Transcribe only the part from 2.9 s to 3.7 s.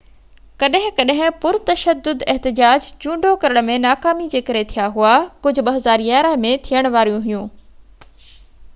چونڊو ڪرڻ